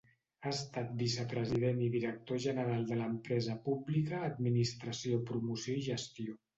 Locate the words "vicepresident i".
1.01-1.91